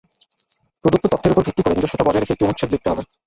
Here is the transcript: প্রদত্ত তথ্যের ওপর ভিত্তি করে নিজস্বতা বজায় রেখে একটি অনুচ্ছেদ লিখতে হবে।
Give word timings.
প্রদত্ত 0.83 1.05
তথ্যের 1.07 1.33
ওপর 1.33 1.45
ভিত্তি 1.47 1.61
করে 1.63 1.77
নিজস্বতা 1.77 2.05
বজায় 2.05 2.21
রেখে 2.21 2.33
একটি 2.35 2.45
অনুচ্ছেদ 2.45 2.69
লিখতে 2.73 2.89
হবে। 2.91 3.03